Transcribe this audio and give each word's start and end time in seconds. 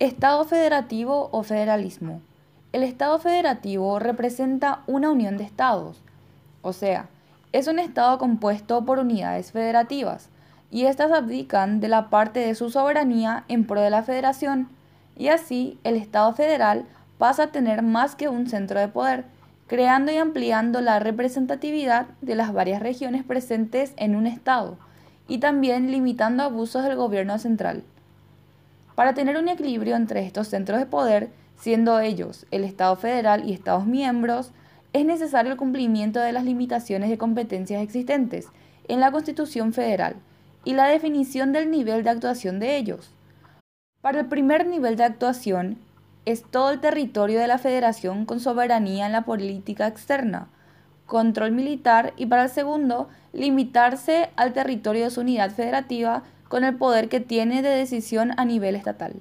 Estado 0.00 0.44
federativo 0.44 1.28
o 1.30 1.44
federalismo. 1.44 2.20
El 2.72 2.82
Estado 2.82 3.20
federativo 3.20 4.00
representa 4.00 4.82
una 4.88 5.12
unión 5.12 5.36
de 5.36 5.44
estados, 5.44 6.02
o 6.62 6.72
sea, 6.72 7.08
es 7.52 7.68
un 7.68 7.78
estado 7.78 8.18
compuesto 8.18 8.84
por 8.84 8.98
unidades 8.98 9.52
federativas, 9.52 10.30
y 10.72 10.86
éstas 10.86 11.12
abdican 11.12 11.78
de 11.78 11.86
la 11.86 12.10
parte 12.10 12.40
de 12.40 12.56
su 12.56 12.70
soberanía 12.70 13.44
en 13.46 13.68
pro 13.68 13.82
de 13.82 13.90
la 13.90 14.02
federación, 14.02 14.68
y 15.16 15.28
así 15.28 15.78
el 15.84 15.94
Estado 15.94 16.32
federal 16.32 16.86
pasa 17.16 17.44
a 17.44 17.52
tener 17.52 17.82
más 17.82 18.16
que 18.16 18.28
un 18.28 18.48
centro 18.48 18.80
de 18.80 18.88
poder, 18.88 19.26
creando 19.68 20.10
y 20.10 20.16
ampliando 20.16 20.80
la 20.80 20.98
representatividad 20.98 22.06
de 22.20 22.34
las 22.34 22.52
varias 22.52 22.82
regiones 22.82 23.22
presentes 23.22 23.92
en 23.96 24.16
un 24.16 24.26
Estado, 24.26 24.76
y 25.28 25.38
también 25.38 25.92
limitando 25.92 26.42
abusos 26.42 26.82
del 26.82 26.96
gobierno 26.96 27.38
central. 27.38 27.84
Para 28.94 29.14
tener 29.14 29.36
un 29.36 29.48
equilibrio 29.48 29.96
entre 29.96 30.24
estos 30.24 30.48
centros 30.48 30.78
de 30.78 30.86
poder, 30.86 31.30
siendo 31.56 31.98
ellos 32.00 32.46
el 32.50 32.64
Estado 32.64 32.94
federal 32.96 33.48
y 33.48 33.52
Estados 33.52 33.86
miembros, 33.86 34.52
es 34.92 35.04
necesario 35.04 35.52
el 35.52 35.58
cumplimiento 35.58 36.20
de 36.20 36.32
las 36.32 36.44
limitaciones 36.44 37.10
de 37.10 37.18
competencias 37.18 37.82
existentes 37.82 38.48
en 38.86 39.00
la 39.00 39.10
Constitución 39.10 39.72
Federal 39.72 40.14
y 40.64 40.74
la 40.74 40.86
definición 40.86 41.52
del 41.52 41.70
nivel 41.70 42.04
de 42.04 42.10
actuación 42.10 42.60
de 42.60 42.76
ellos. 42.76 43.10
Para 44.00 44.20
el 44.20 44.26
primer 44.26 44.66
nivel 44.66 44.96
de 44.96 45.04
actuación 45.04 45.78
es 46.26 46.42
todo 46.42 46.70
el 46.70 46.80
territorio 46.80 47.40
de 47.40 47.48
la 47.48 47.58
Federación 47.58 48.24
con 48.24 48.38
soberanía 48.38 49.06
en 49.06 49.12
la 49.12 49.22
política 49.22 49.86
externa, 49.88 50.48
control 51.06 51.52
militar 51.52 52.12
y 52.16 52.26
para 52.26 52.44
el 52.44 52.50
segundo 52.50 53.08
limitarse 53.32 54.30
al 54.36 54.52
territorio 54.52 55.04
de 55.04 55.10
su 55.10 55.20
unidad 55.20 55.50
federativa 55.50 56.22
con 56.48 56.64
el 56.64 56.76
poder 56.76 57.08
que 57.08 57.20
tiene 57.20 57.62
de 57.62 57.70
decisión 57.70 58.32
a 58.36 58.44
nivel 58.44 58.74
estatal. 58.74 59.14